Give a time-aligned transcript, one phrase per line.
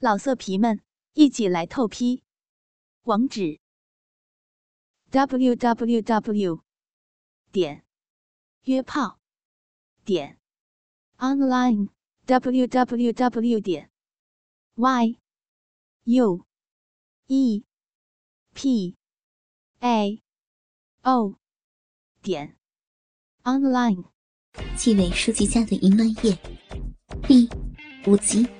[0.00, 0.80] 老色皮们，
[1.14, 2.22] 一起来透批！
[3.02, 3.58] 网址
[5.10, 6.62] ：w w w
[7.50, 7.84] 点
[8.62, 9.18] 约炮
[10.04, 10.38] 点
[11.16, 11.88] online
[12.26, 13.90] w w w 点
[14.76, 15.18] y
[16.04, 16.46] u
[17.26, 17.64] e
[18.54, 18.96] p
[19.80, 20.22] a
[21.02, 21.34] o
[22.22, 22.56] 点
[23.42, 24.04] online。
[24.76, 26.38] 纪委书记家的淫乱夜
[27.26, 27.48] 第
[28.06, 28.57] 五集。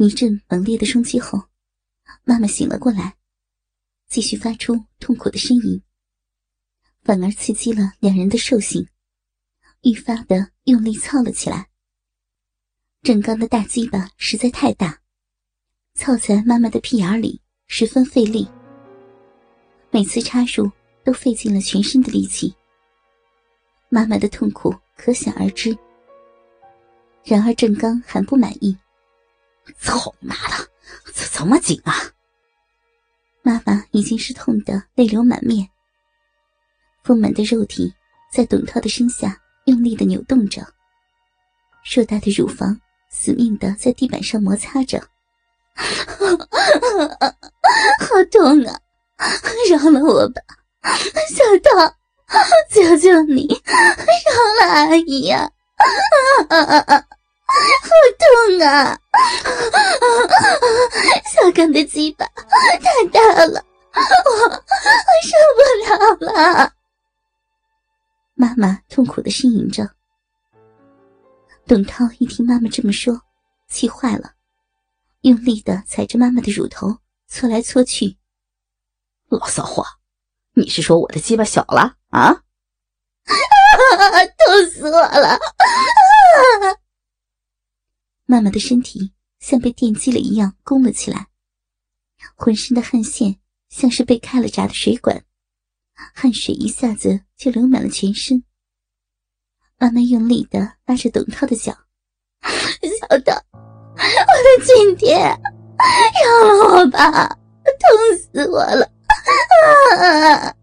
[0.00, 1.42] 一阵猛烈的冲击后，
[2.22, 3.16] 妈妈醒了过来，
[4.06, 5.82] 继续发出痛苦的呻吟，
[7.02, 8.86] 反而刺激了两人的兽性，
[9.82, 11.68] 愈发的用力操了起来。
[13.02, 15.00] 郑刚的大鸡巴实在太大，
[15.94, 18.48] 操在妈妈的屁眼里十分费力，
[19.90, 20.70] 每次插入
[21.02, 22.54] 都费尽了全身的力气，
[23.88, 25.76] 妈妈的痛苦可想而知。
[27.24, 28.78] 然而郑刚还不满意。
[29.78, 30.68] 操你妈的，
[31.14, 31.94] 这怎么紧啊？
[33.42, 35.68] 妈妈已经是痛得泪流满面，
[37.02, 37.94] 丰满的肉体
[38.32, 40.62] 在董涛的身下用力的扭动着，
[41.82, 42.78] 硕大的乳房
[43.10, 45.00] 死命的在地板上摩擦着，
[45.76, 45.88] 好
[48.30, 48.80] 痛啊！
[49.70, 50.42] 饶了我吧，
[51.30, 51.94] 小涛，
[52.70, 55.50] 求求你，饶了阿姨呀！
[57.48, 58.98] 好痛啊！
[61.32, 64.00] 小刚的鸡巴太大了，我
[64.44, 64.60] 我
[65.24, 66.72] 受不了了。
[68.34, 69.90] 妈妈痛苦的呻吟着。
[71.66, 73.20] 董涛一听妈妈这么说，
[73.68, 74.32] 气坏了，
[75.22, 78.16] 用力的踩着妈妈的乳头搓来搓去。
[79.28, 79.84] 老骚货，
[80.54, 82.42] 你是说我的鸡巴小了 啊？
[84.38, 85.38] 痛死我了！
[88.30, 89.10] 妈妈的身体
[89.40, 91.28] 像被电击了一样弓了起来，
[92.34, 93.34] 浑身的汗腺
[93.70, 95.24] 像是被开了闸的水管，
[96.14, 98.44] 汗水一下子就流满了全身。
[99.78, 101.72] 妈妈用力的拉着董涛的脚
[102.44, 107.28] ：“小涛，我的亲爹，饶了我吧，
[107.64, 108.84] 痛死我了！”
[109.96, 110.54] 啊！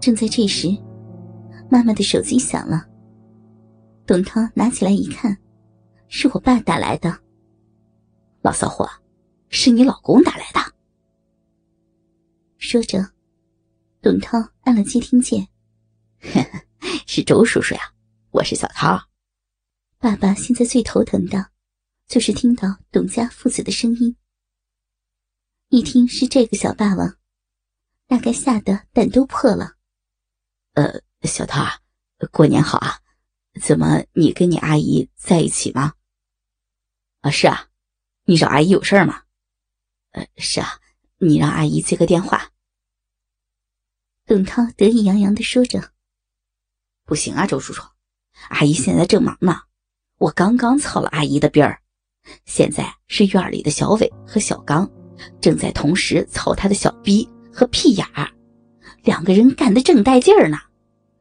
[0.00, 0.66] 正在这时，
[1.70, 2.84] 妈妈的手机响了，
[4.04, 5.38] 董涛拿起来一看。
[6.16, 7.18] 是我爸打来的，
[8.40, 8.88] 老骚货，
[9.48, 10.60] 是你老公打来的。
[12.56, 13.04] 说着，
[14.00, 15.48] 董涛按了接听键。
[17.04, 17.92] 是周叔叔呀，
[18.30, 18.96] 我是小涛。
[19.98, 21.50] 爸爸现在最头疼的，
[22.06, 24.16] 就是听到董家父子的声音。
[25.70, 27.16] 一听是这个小霸王，
[28.06, 29.72] 大概吓得胆都破了。
[30.74, 31.72] 呃，小涛啊，
[32.30, 33.00] 过年好啊！
[33.60, 35.94] 怎么，你跟你阿姨在一起吗？
[37.24, 37.68] 啊，是啊，
[38.26, 39.22] 你找阿姨有事吗？
[40.10, 40.78] 呃，是啊，
[41.16, 42.50] 你让阿姨接个电话。
[44.26, 45.92] 董涛得意洋洋的说着
[47.06, 47.82] ：“不行啊，周叔叔，
[48.50, 49.62] 阿姨现在正忙呢。
[50.18, 51.80] 我刚刚操了阿姨的逼儿，
[52.44, 54.86] 现在是院里的小伟和小刚
[55.40, 58.30] 正在同时操他的小逼和屁眼儿，
[59.02, 60.58] 两个人干的正带劲儿呢。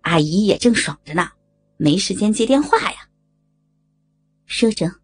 [0.00, 1.30] 阿姨也正爽着呢，
[1.76, 3.08] 没时间接电话呀。”
[4.46, 5.03] 说着。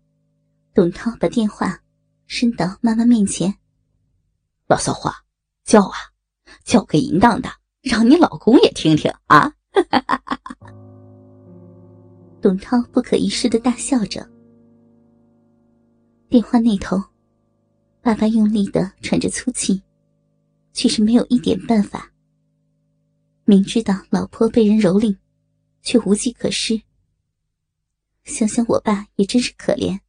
[0.80, 1.78] 董涛把电话
[2.26, 3.54] 伸到妈妈面前，
[4.66, 5.14] 老骚话，
[5.62, 5.94] 叫啊，
[6.64, 7.50] 叫个淫荡的，
[7.82, 9.52] 让你老公也听听啊！
[12.40, 14.26] 董涛不可一世的大笑着。
[16.30, 16.98] 电话那头，
[18.00, 19.82] 爸爸用力的喘着粗气，
[20.72, 22.10] 却是没有一点办法。
[23.44, 25.14] 明知道老婆被人蹂躏，
[25.82, 26.80] 却无计可施。
[28.24, 30.00] 想想我爸也真是可怜。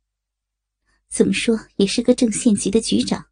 [1.12, 3.28] 怎么说也是个正县级的局长，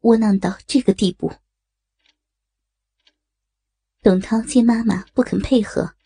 [0.00, 1.32] 窝囊到这个地步。
[4.02, 5.96] 董涛见妈妈不肯配合，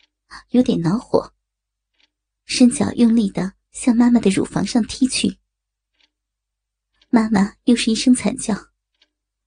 [0.51, 1.35] 有点恼火，
[2.45, 5.41] 伸脚用力的向妈妈的乳房上踢去。
[7.09, 8.55] 妈妈又是一声惨叫，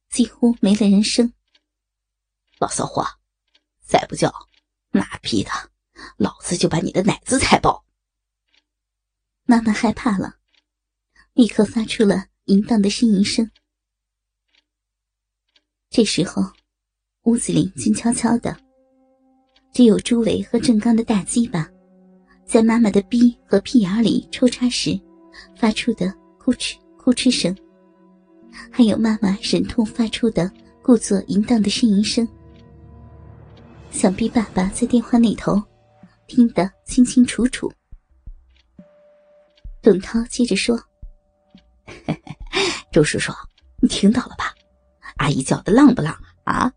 [0.09, 1.33] 几乎没了人声。
[2.57, 3.07] 老骚货，
[3.79, 4.29] 再不叫，
[4.91, 5.51] 妈逼的，
[6.17, 7.85] 老子就把你的奶子踩爆！
[9.43, 10.38] 妈妈害怕了。
[11.33, 13.49] 立刻发出了淫荡的呻吟声。
[15.89, 16.43] 这时候，
[17.23, 18.55] 屋子里静悄悄的，
[19.73, 21.69] 只有朱伟和郑刚的大鸡巴，
[22.45, 24.99] 在妈妈的逼和屁眼里抽插时
[25.55, 27.55] 发出的咕哧咕哧声，
[28.71, 30.51] 还有妈妈忍痛发出的
[30.83, 32.27] 故作淫荡的呻吟声。
[33.91, 35.61] 想必爸爸在电话那头
[36.27, 37.71] 听得清清楚楚。
[39.81, 40.79] 董涛接着说。
[42.91, 43.31] 周叔叔，
[43.81, 44.53] 你听到了吧？
[45.17, 46.15] 阿姨叫的浪不浪
[46.45, 46.71] 啊？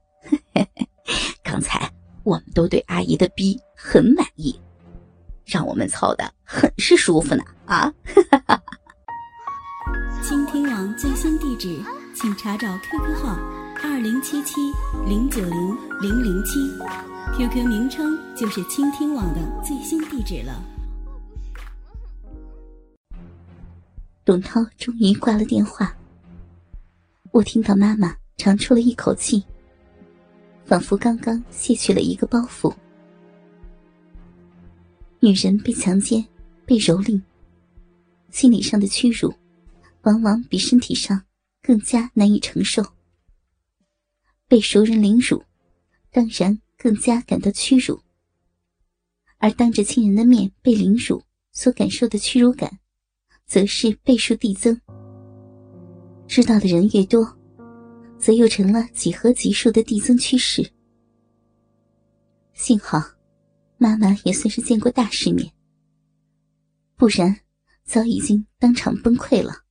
[1.42, 1.90] 刚才
[2.22, 4.58] 我们都对阿姨的逼很满意，
[5.44, 7.92] 让我们操的很是舒服呢啊！
[10.22, 11.78] 倾听网最新地址，
[12.14, 13.36] 请查找 QQ 号
[13.82, 14.72] 二零七七
[15.06, 16.70] 零九零零零七
[17.36, 20.62] ，QQ 名称就是倾听网的最新地址了。
[24.24, 25.96] 董涛终于挂了电话。
[27.32, 29.42] 我听到妈妈长出了一口气，
[30.64, 32.72] 仿佛刚刚卸去了一个包袱。
[35.18, 36.24] 女人被强奸、
[36.64, 37.20] 被蹂躏，
[38.30, 39.34] 心理上的屈辱，
[40.02, 41.24] 往往比身体上
[41.60, 42.80] 更加难以承受。
[44.46, 45.42] 被熟人凌辱，
[46.12, 48.00] 当然更加感到屈辱。
[49.38, 52.78] 而当着亲人的面被凌辱，所感受的屈辱感。
[53.52, 54.80] 则是倍数递增，
[56.26, 57.22] 知道的人越多，
[58.18, 60.72] 则又成了几何级数的递增趋势。
[62.54, 62.98] 幸好，
[63.76, 65.52] 妈妈也算是见过大世面，
[66.96, 67.40] 不然
[67.84, 69.64] 早已经当场崩溃了。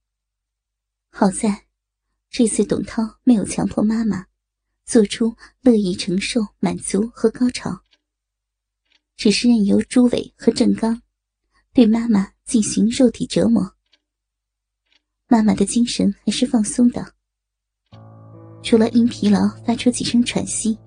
[1.10, 1.66] 好在，
[2.30, 4.28] 这次董涛没有强迫妈妈
[4.86, 7.82] 做出乐意承受、满足和高潮，
[9.16, 11.02] 只是任由朱伟和郑刚
[11.74, 12.32] 对妈妈。
[12.44, 13.76] 进行肉体折磨，
[15.30, 17.14] 妈妈的精神还是放松的，
[18.62, 20.78] 除了因疲劳发出几声喘息，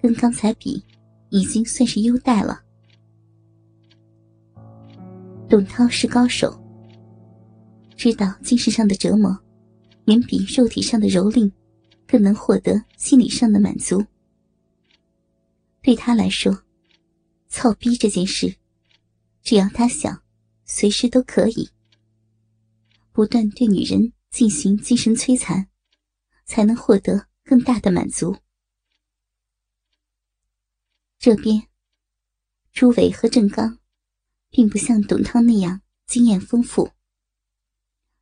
[0.00, 0.82] 跟刚才比，
[1.28, 2.62] 已经算是优待了。
[5.50, 6.58] 董涛是高手，
[7.94, 9.38] 知道精神上的折磨，
[10.06, 11.52] 远比肉体上的蹂躏，
[12.06, 14.02] 更能获得心理上的满足。
[15.82, 16.58] 对他来说，
[17.50, 18.56] 操逼这件事，
[19.48, 20.22] 只要他想。
[20.70, 21.70] 随时都可以
[23.10, 25.66] 不断对女人进行精神摧残，
[26.44, 28.36] 才能获得更大的满足。
[31.18, 31.66] 这边，
[32.70, 33.78] 朱伟和郑刚，
[34.50, 36.90] 并不像董涛那样经验丰富，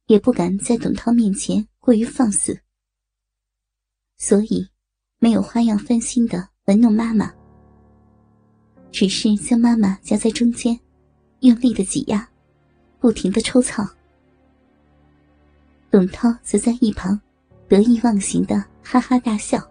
[0.06, 2.62] 也不敢在董涛面前过于放肆，
[4.16, 4.68] 所以
[5.18, 7.34] 没有花样翻新的玩弄妈妈，
[8.92, 10.78] 只是将妈妈夹在中间，
[11.40, 12.28] 用力的挤压。
[12.98, 13.86] 不停的抽草，
[15.90, 17.20] 董涛则在一旁
[17.68, 19.62] 得意忘形的哈哈大笑。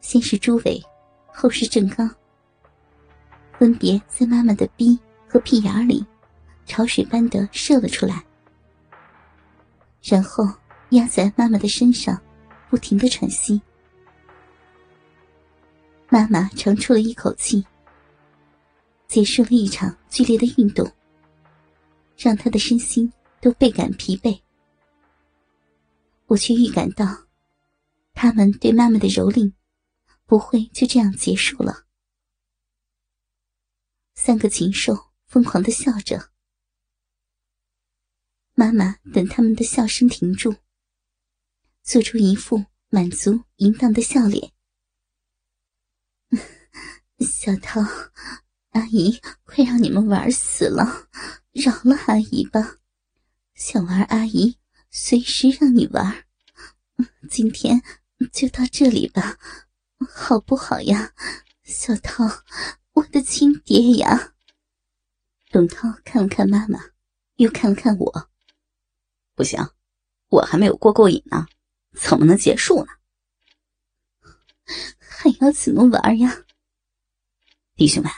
[0.00, 0.82] 先是朱伟，
[1.26, 2.08] 后是郑刚，
[3.58, 4.98] 分别在妈妈的逼
[5.28, 6.06] 和屁眼里
[6.64, 8.24] 潮水般的射了出来，
[10.02, 10.48] 然后
[10.90, 12.18] 压在妈妈的身上，
[12.70, 13.60] 不停的喘息。
[16.08, 17.66] 妈妈长出了一口气。
[19.10, 20.88] 结束了一场剧烈的运动，
[22.16, 24.40] 让他的身心都倍感疲惫。
[26.26, 27.26] 我却预感到，
[28.12, 29.52] 他们对妈妈的蹂躏
[30.26, 31.88] 不会就这样结束了。
[34.14, 36.30] 三个禽兽疯狂的笑着，
[38.54, 40.54] 妈妈等他们的笑声停住，
[41.82, 44.52] 做出一副满足淫荡的笑脸。
[47.18, 47.82] 小涛。
[48.70, 51.08] 阿姨，快让你们玩死了，
[51.52, 52.76] 饶了阿姨吧！
[53.54, 54.58] 想玩阿姨，
[54.90, 56.24] 随时让你玩。
[57.28, 57.82] 今天
[58.32, 59.38] 就到这里吧，
[60.08, 61.12] 好不好呀，
[61.64, 62.24] 小涛，
[62.92, 64.34] 我的亲爹呀！
[65.50, 66.78] 董涛看了看妈妈，
[67.36, 68.30] 又看了看我。
[69.34, 69.58] 不行，
[70.28, 71.48] 我还没有过过瘾呢，
[71.92, 72.92] 怎么能结束呢？
[74.98, 76.44] 还要怎么玩呀？
[77.74, 78.12] 弟兄们！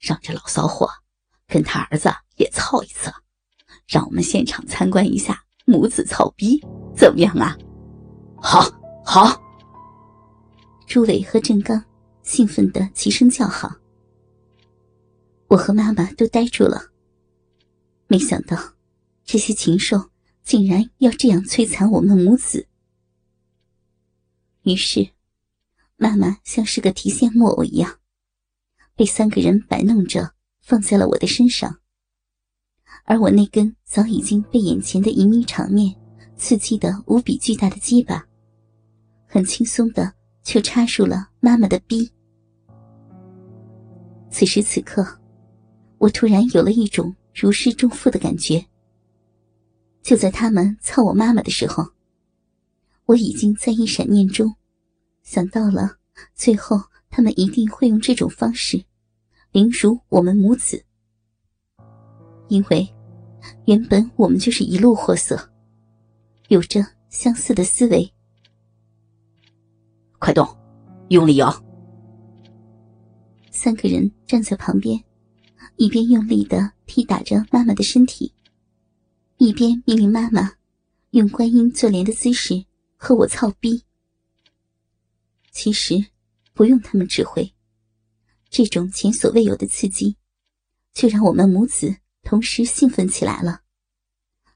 [0.00, 0.88] 让这老骚货
[1.46, 3.12] 跟他儿子也操一次，
[3.86, 6.58] 让我们现场参观一下母子操逼，
[6.96, 7.56] 怎么样啊？
[8.42, 8.64] 好，
[9.04, 9.40] 好！
[10.86, 11.84] 朱伟和郑刚
[12.22, 13.70] 兴奋的齐声叫好。
[15.48, 16.80] 我和妈妈都呆住了，
[18.06, 18.56] 没想到
[19.24, 20.10] 这些禽兽
[20.42, 22.66] 竟然要这样摧残我们母子。
[24.62, 25.10] 于是，
[25.96, 27.99] 妈妈像是个提线木偶一样。
[29.00, 30.30] 被三个人摆弄着
[30.60, 31.74] 放在了我的身上，
[33.06, 35.96] 而我那根早已经被眼前的淫靡场面
[36.36, 38.22] 刺激的无比巨大的鸡巴，
[39.26, 42.12] 很轻松的就插入了妈妈的逼。
[44.30, 45.18] 此时此刻，
[45.96, 48.62] 我突然有了一种如释重负的感觉。
[50.02, 51.82] 就在他们操我妈妈的时候，
[53.06, 54.54] 我已经在一闪念中
[55.22, 55.96] 想到了，
[56.34, 56.78] 最后
[57.08, 58.84] 他们一定会用这种方式。
[59.52, 60.84] 凌辱我们母子，
[62.48, 62.88] 因为
[63.66, 65.50] 原本我们就是一路货色，
[66.46, 68.12] 有着相似的思维。
[70.20, 70.46] 快动，
[71.08, 71.52] 用力摇！
[73.50, 75.02] 三个人站在旁边，
[75.74, 78.32] 一边用力的踢打着妈妈的身体，
[79.38, 80.52] 一边命令妈妈
[81.10, 82.64] 用观音坐莲的姿势
[82.96, 83.82] 和我操逼。
[85.50, 86.06] 其实
[86.54, 87.52] 不用他们指挥，
[88.50, 90.16] 这种前所未有的刺激，
[90.92, 93.62] 却让我们母子同时兴奋起来了，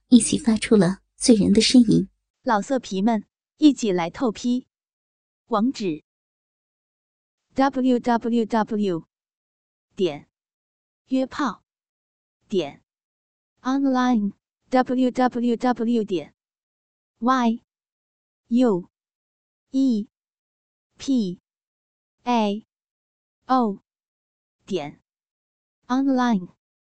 [0.09, 2.09] 一起发出了醉人的呻吟。
[2.43, 3.25] 老色皮们，
[3.57, 4.67] 一起来透批！
[5.47, 6.03] 网址
[7.55, 9.07] ：w w w
[9.95, 10.29] 点
[11.07, 11.63] 约炮
[12.49, 12.83] 点
[13.61, 14.33] online
[14.71, 16.35] w w w 点
[17.19, 17.61] y
[18.49, 18.91] u
[19.71, 20.09] e
[20.99, 21.41] p
[22.25, 22.67] a
[23.47, 23.84] o
[24.67, 25.01] 点
[25.89, 26.49] online。